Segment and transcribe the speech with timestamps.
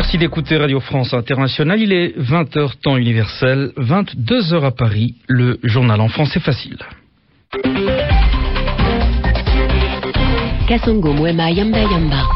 [0.00, 1.80] Merci d'écouter Radio France Internationale.
[1.80, 5.16] Il est 20h temps universel, 22h à Paris.
[5.26, 6.78] Le journal en français facile.
[10.68, 12.28] Kasongo Mwema Yamba Yamba.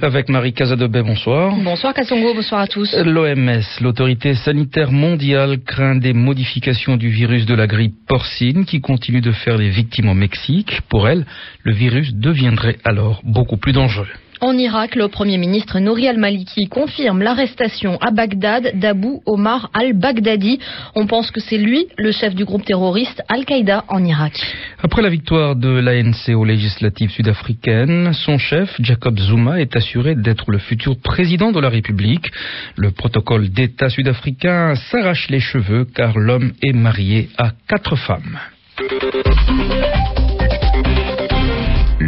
[0.00, 1.56] Avec Marie Casadebet, bonsoir.
[1.56, 2.94] Bonsoir Kassongo, bonsoir à tous.
[3.04, 9.22] L'OMS, l'autorité sanitaire mondiale, craint des modifications du virus de la grippe porcine qui continue
[9.22, 10.82] de faire des victimes au Mexique.
[10.88, 11.26] Pour elle,
[11.64, 14.06] le virus deviendrait alors beaucoup plus dangereux.
[14.40, 20.58] En Irak, le Premier ministre Nouri al-Maliki confirme l'arrestation à Bagdad d'Abu Omar al-Baghdadi.
[20.94, 24.34] On pense que c'est lui, le chef du groupe terroriste Al-Qaïda en Irak.
[24.82, 30.50] Après la victoire de l'ANC aux législatives sud-africaines, son chef, Jacob Zuma, est assuré d'être
[30.50, 32.30] le futur président de la République.
[32.76, 38.38] Le protocole d'État sud-africain s'arrache les cheveux car l'homme est marié à quatre femmes.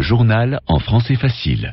[0.00, 1.72] Journal en français facile.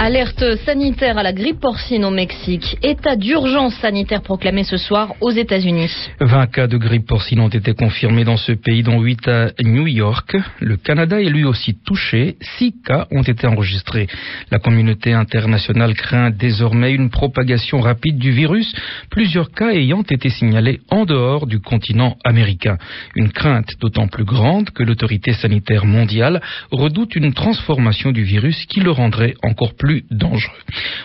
[0.00, 2.78] Alerte sanitaire à la grippe porcine au Mexique.
[2.84, 5.90] État d'urgence sanitaire proclamé ce soir aux États-Unis.
[6.20, 9.88] 20 cas de grippe porcine ont été confirmés dans ce pays, dont 8 à New
[9.88, 10.36] York.
[10.60, 12.36] Le Canada est lui aussi touché.
[12.58, 14.06] 6 cas ont été enregistrés.
[14.52, 18.72] La communauté internationale craint désormais une propagation rapide du virus,
[19.10, 22.78] plusieurs cas ayant été signalés en dehors du continent américain.
[23.16, 28.78] Une crainte d'autant plus grande que l'autorité sanitaire mondiale redoute une transformation du virus qui
[28.78, 29.87] le rendrait encore plus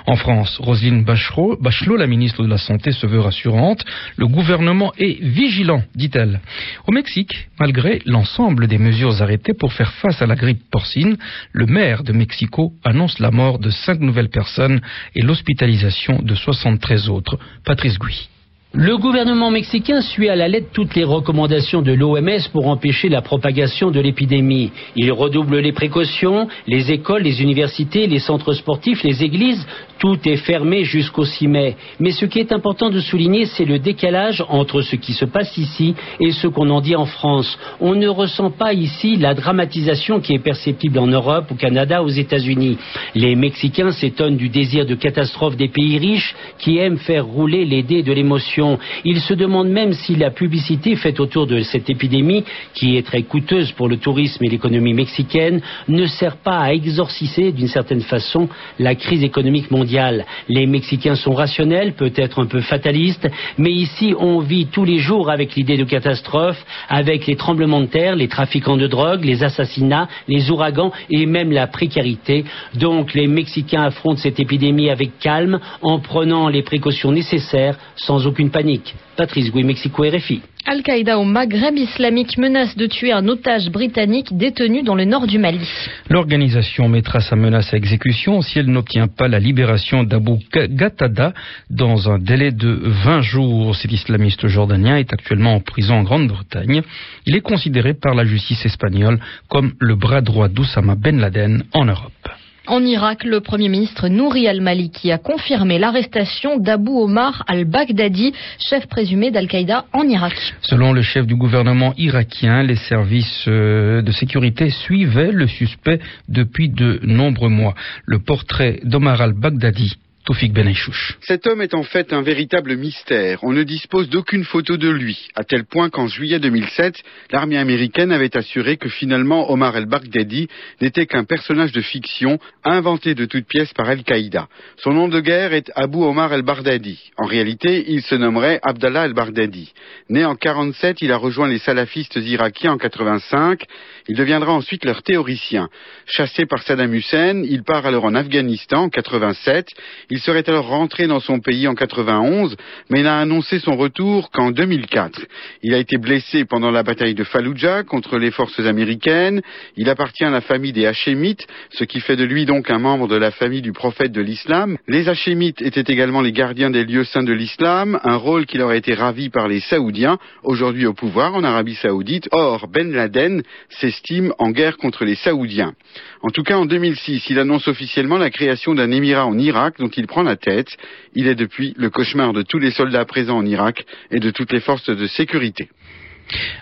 [0.06, 3.84] En France, Roselyne Bachelot, la ministre de la Santé, se veut rassurante.
[4.18, 6.42] Le gouvernement est vigilant, dit-elle.
[6.88, 11.18] Au Mexique, malgré l'ensemble des mesures arrêtées pour faire face à la grippe porcine,
[11.52, 14.82] le maire de Mexico annonce la mort de cinq nouvelles personnes
[15.16, 17.40] et l'hospitalisation de 73 autres.
[17.66, 18.30] Patrice Gouy.
[18.76, 23.22] Le gouvernement mexicain suit à la lettre toutes les recommandations de l'OMS pour empêcher la
[23.22, 24.72] propagation de l'épidémie.
[24.96, 29.64] Il redouble les précautions, les écoles, les universités, les centres sportifs, les églises,
[30.00, 31.76] tout est fermé jusqu'au 6 mai.
[32.00, 35.56] Mais ce qui est important de souligner, c'est le décalage entre ce qui se passe
[35.56, 37.60] ici et ce qu'on en dit en France.
[37.80, 42.10] On ne ressent pas ici la dramatisation qui est perceptible en Europe, au Canada, aux
[42.10, 42.80] États-Unis.
[43.14, 47.84] Les Mexicains s'étonnent du désir de catastrophe des pays riches qui aiment faire rouler les
[47.84, 48.63] dés de l'émotion.
[49.06, 52.44] Ils se demandent même si la publicité faite autour de cette épidémie,
[52.74, 57.52] qui est très coûteuse pour le tourisme et l'économie mexicaine, ne sert pas à exorciser
[57.52, 60.26] d'une certaine façon la crise économique mondiale.
[60.48, 65.30] Les Mexicains sont rationnels, peut-être un peu fatalistes, mais ici on vit tous les jours
[65.30, 70.08] avec l'idée de catastrophe, avec les tremblements de terre, les trafiquants de drogue, les assassinats,
[70.28, 72.46] les ouragans et même la précarité.
[72.76, 78.50] Donc les Mexicains affrontent cette épidémie avec calme, en prenant les précautions nécessaires, sans aucune
[78.54, 78.96] panique.
[79.18, 80.42] Patrice Gouy, Mexico RFI.
[80.66, 85.38] Al-Qaïda au Maghreb islamique menace de tuer un otage britannique détenu dans le nord du
[85.38, 85.68] Mali.
[86.10, 91.34] L'organisation mettra sa menace à exécution si elle n'obtient pas la libération d'Abu Gatada
[91.70, 93.76] dans un délai de 20 jours.
[93.76, 96.82] Cet islamiste jordanien est actuellement en prison en Grande-Bretagne.
[97.26, 101.86] Il est considéré par la justice espagnole comme le bras droit d'Oussama Ben Laden en
[101.86, 102.30] Europe.
[102.66, 109.32] En Irak, le Premier ministre Nouri al-Maliki a confirmé l'arrestation d'Abu Omar al-Baghdadi, chef présumé
[109.32, 110.34] d'Al-Qaïda en Irak.
[110.62, 116.70] Selon le chef du gouvernement irakien, les services euh, de sécurité suivaient le suspect depuis
[116.70, 117.76] de nombreux mois.
[118.06, 121.18] Le portrait d'Omar al-Baghdadi Toufik Benachouch.
[121.20, 123.40] Cet homme est en fait un véritable mystère.
[123.44, 126.96] On ne dispose d'aucune photo de lui, à tel point qu'en juillet 2007,
[127.30, 130.48] l'armée américaine avait assuré que finalement Omar el-Baghdadi
[130.80, 134.48] n'était qu'un personnage de fiction inventé de toutes pièces par Al-Qaïda.
[134.78, 137.12] Son nom de guerre est Abu Omar el-Baghdadi.
[137.18, 139.74] En réalité, il se nommerait Abdallah el-Baghdadi.
[140.08, 143.64] Né en 47, il a rejoint les salafistes irakiens en 85.
[144.08, 145.68] Il deviendra ensuite leur théoricien.
[146.06, 149.68] Chassé par Saddam Hussein, il part alors en Afghanistan en 87.
[150.16, 152.56] Il serait alors rentré dans son pays en 91,
[152.92, 155.26] mais n'a annoncé son retour qu'en 2004.
[155.64, 159.42] Il a été blessé pendant la bataille de Fallujah contre les forces américaines.
[159.76, 163.08] Il appartient à la famille des Hachémites, ce qui fait de lui donc un membre
[163.08, 164.78] de la famille du prophète de l'islam.
[164.88, 168.70] Les Hachémites étaient également les gardiens des lieux saints de l'islam, un rôle qui leur
[168.70, 172.30] a été ravi par les Saoudiens, aujourd'hui au pouvoir en Arabie Saoudite.
[172.34, 175.74] Or, Ben Laden s'estime en guerre contre les Saoudiens.
[176.22, 179.90] En tout cas, en 2006, il annonce officiellement la création d'un émirat en Irak dont
[179.90, 180.76] il prend la tête.
[181.14, 184.52] Il est depuis le cauchemar de tous les soldats présents en Irak et de toutes
[184.52, 185.70] les forces de sécurité.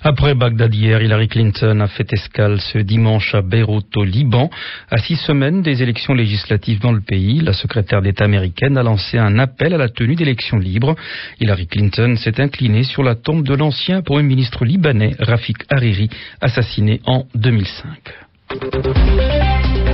[0.04, 4.50] Après Bagdad hier, Hillary Clinton a fait escale ce dimanche à Beyrouth au Liban.
[4.90, 9.18] À six semaines des élections législatives dans le pays, la secrétaire d'État américaine a lancé
[9.18, 10.96] un appel à la tenue d'élections libres.
[11.40, 16.10] Hillary Clinton s'est inclinée sur la tombe de l'ancien Premier ministre libanais Rafik Hariri,
[16.42, 19.91] assassiné en 2005.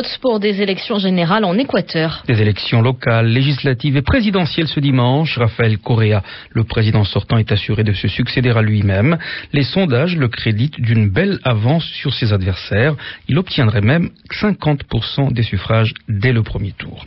[0.00, 2.22] Vote pour des élections générales en Équateur.
[2.26, 5.36] Des élections locales, législatives et présidentielles ce dimanche.
[5.36, 9.18] Raphaël Correa, le président sortant, est assuré de se succéder à lui-même.
[9.52, 12.94] Les sondages le créditent d'une belle avance sur ses adversaires.
[13.28, 14.10] Il obtiendrait même
[14.40, 17.04] 50% des suffrages dès le premier tour.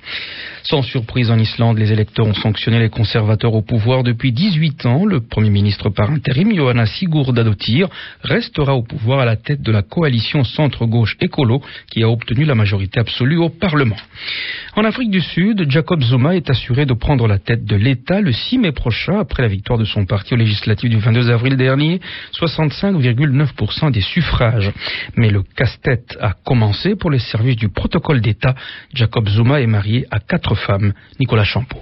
[0.63, 5.05] Sans surprise en Islande, les électeurs ont sanctionné les conservateurs au pouvoir depuis 18 ans.
[5.05, 7.89] Le premier ministre par intérim, Johanna Sigurdadottir,
[8.21, 11.61] restera au pouvoir à la tête de la coalition centre-gauche écolo
[11.91, 13.95] qui a obtenu la majorité absolue au Parlement.
[14.75, 18.31] En Afrique du Sud, Jacob Zuma est assuré de prendre la tête de l'État le
[18.31, 22.01] 6 mai prochain après la victoire de son parti au législatif du 22 avril dernier,
[22.39, 24.71] 65,9% des suffrages.
[25.15, 28.55] Mais le casse-tête a commencé pour les services du protocole d'État.
[28.93, 30.93] Jacob Zuma est marié à quatre femmes.
[31.19, 31.79] Nicolas Champeau.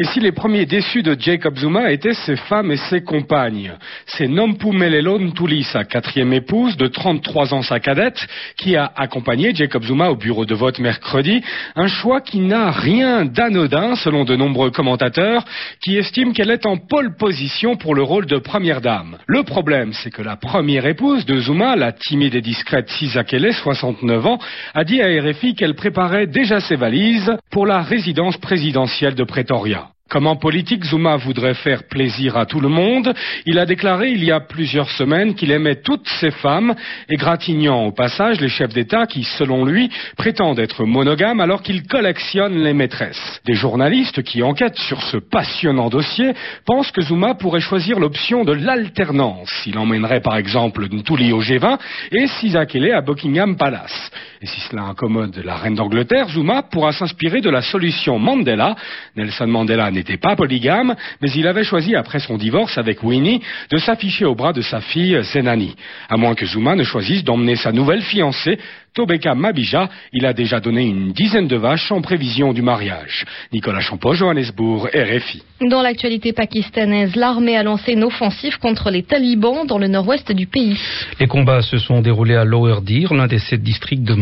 [0.00, 3.72] Et si les premiers déçus de Jacob Zuma étaient ses femmes et ses compagnes
[4.06, 8.24] C'est Nompumelelo Tuli, sa quatrième épouse, de 33 ans sa cadette,
[8.56, 11.42] qui a accompagné Jacob Zuma au bureau de vote mercredi,
[11.74, 15.44] un choix qui n'a rien d'anodin selon de nombreux commentateurs,
[15.82, 19.18] qui estiment qu'elle est en pole position pour le rôle de première dame.
[19.26, 24.26] Le problème, c'est que la première épouse de Zuma, la timide et discrète Sisakele, 69
[24.26, 24.38] ans,
[24.74, 29.87] a dit à RFI qu'elle préparait déjà ses valises pour la résidence présidentielle de Pretoria.
[30.08, 33.12] Comme en politique, Zuma voudrait faire plaisir à tout le monde.
[33.44, 36.74] Il a déclaré il y a plusieurs semaines qu'il aimait toutes ses femmes,
[37.10, 42.62] égratignant au passage les chefs d'État qui, selon lui, prétendent être monogames alors qu'ils collectionnent
[42.62, 43.42] les maîtresses.
[43.44, 46.32] Des journalistes qui enquêtent sur ce passionnant dossier
[46.64, 49.52] pensent que Zuma pourrait choisir l'option de l'alternance.
[49.66, 51.78] Il emmènerait par exemple Ntuli au G20
[52.12, 54.10] et Sisakele à Buckingham Palace.
[54.40, 58.74] Et si cela incommode la reine d'Angleterre, Zuma pourra s'inspirer de la solution Mandela.
[59.14, 63.78] Nelson Mandela n'était pas polygame, mais il avait choisi, après son divorce avec Winnie, de
[63.78, 65.74] s'afficher au bras de sa fille Zenani.
[66.08, 68.58] À moins que Zuma ne choisisse d'emmener sa nouvelle fiancée,
[68.94, 73.24] Tobeka Mabija, il a déjà donné une dizaine de vaches en prévision du mariage.
[73.52, 75.42] Nicolas Champeau, Johannesburg, RFI.
[75.60, 80.46] Dans l'actualité pakistanaise, l'armée a lancé une offensive contre les talibans dans le nord-ouest du
[80.46, 80.76] pays.
[81.20, 84.14] Les combats se sont déroulés à Lower Dir, l'un des sept districts de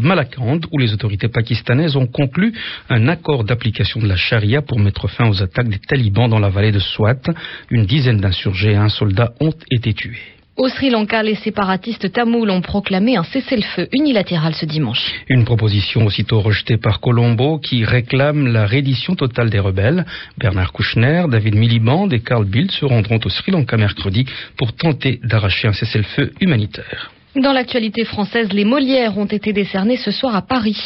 [0.00, 2.52] Malakand, où les autorités pakistanaises ont conclu
[2.88, 6.48] un accord d'application de la charia pour mettre fin aux attaques des talibans dans la
[6.48, 7.22] vallée de Swat.
[7.70, 10.34] Une dizaine d'insurgés et un soldat ont été tués.
[10.56, 15.12] Au Sri Lanka, les séparatistes tamouls ont proclamé un cessez-le-feu unilatéral ce dimanche.
[15.28, 20.06] Une proposition aussitôt rejetée par Colombo qui réclame la reddition totale des rebelles.
[20.38, 24.26] Bernard Kouchner, David Miliband et Carl Bildt se rendront au Sri Lanka mercredi
[24.56, 27.10] pour tenter d'arracher un cessez-le-feu humanitaire.
[27.36, 30.80] Dans l'actualité française, les Molières ont été décernés ce soir à Paris.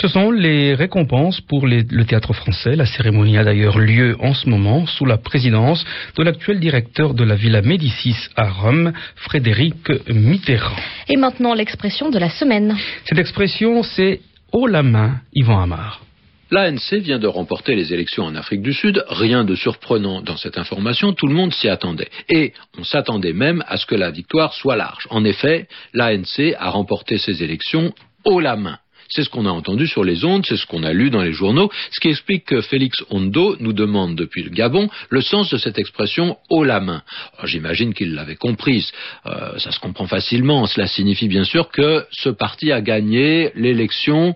[0.00, 2.74] Ce sont les récompenses pour le théâtre français.
[2.74, 5.84] La cérémonie a d'ailleurs lieu en ce moment sous la présidence
[6.16, 10.76] de l'actuel directeur de la Villa Médicis à Rome, Frédéric Mitterrand.
[11.08, 12.78] Et maintenant l'expression de la semaine.
[13.04, 14.20] Cette expression, c'est
[14.52, 16.00] haut la main, Yvan Amar.
[16.50, 19.04] L'ANC vient de remporter les élections en Afrique du Sud.
[19.08, 22.10] Rien de surprenant dans cette information, tout le monde s'y attendait.
[22.28, 25.06] Et on s'attendait même à ce que la victoire soit large.
[25.10, 27.94] En effet, l'ANC a remporté ces élections
[28.24, 28.78] haut la main.
[29.10, 31.32] C'est ce qu'on a entendu sur les ondes, c'est ce qu'on a lu dans les
[31.32, 35.58] journaux, ce qui explique que Félix Hondo nous demande depuis le Gabon le sens de
[35.58, 37.02] cette expression haut la main.
[37.44, 38.92] J'imagine qu'il l'avait comprise.
[39.26, 40.66] Euh, ça se comprend facilement.
[40.66, 44.34] Cela signifie bien sûr que ce parti a gagné l'élection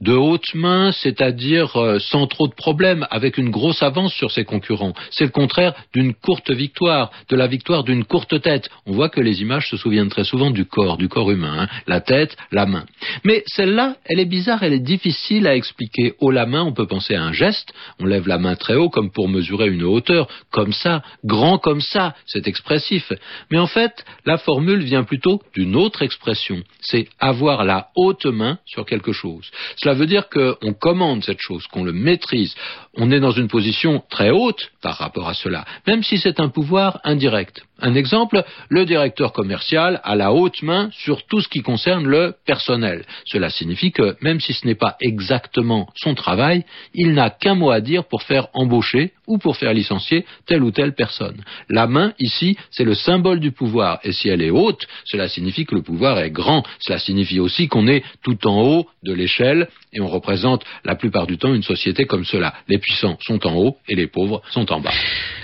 [0.00, 4.44] de haute main, c'est-à-dire euh, sans trop de problèmes, avec une grosse avance sur ses
[4.44, 4.94] concurrents.
[5.10, 8.70] C'est le contraire d'une courte victoire, de la victoire d'une courte tête.
[8.86, 11.68] On voit que les images se souviennent très souvent du corps, du corps humain, hein.
[11.86, 12.84] la tête, la main.
[13.24, 16.14] Mais celle-là, elle est bizarre, elle est difficile à expliquer.
[16.20, 18.90] Haut la main, on peut penser à un geste, on lève la main très haut
[18.90, 23.12] comme pour mesurer une hauteur, comme ça, grand comme ça, c'est expressif.
[23.50, 28.58] Mais en fait, la formule vient plutôt d'une autre expression, c'est avoir la haute main
[28.64, 29.50] sur quelque chose.
[29.94, 32.54] Veut dire qu'on commande cette chose, qu'on le maîtrise.
[32.94, 36.48] On est dans une position très haute par rapport à cela, même si c'est un
[36.48, 37.62] pouvoir indirect.
[37.80, 42.34] Un exemple, le directeur commercial a la haute main sur tout ce qui concerne le
[42.44, 43.04] personnel.
[43.24, 47.70] Cela signifie que même si ce n'est pas exactement son travail, il n'a qu'un mot
[47.70, 51.44] à dire pour faire embaucher ou pour faire licencier telle ou telle personne.
[51.68, 54.00] La main, ici, c'est le symbole du pouvoir.
[54.02, 56.64] Et si elle est haute, cela signifie que le pouvoir est grand.
[56.80, 61.26] Cela signifie aussi qu'on est tout en haut de l'échelle et on représente la plupart
[61.26, 62.54] du temps une société comme cela.
[62.68, 64.92] Les puissants sont en haut et les pauvres sont en bas.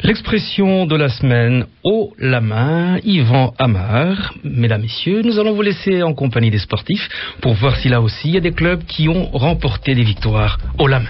[0.02, 4.34] L'expression de la semaine haut la main, Yvan Amar.
[4.42, 7.08] Mesdames, Messieurs, nous allons vous laisser en compagnie des sportifs
[7.40, 10.58] pour voir si là aussi il y a des clubs qui ont remporté des victoires
[10.78, 11.02] haut la.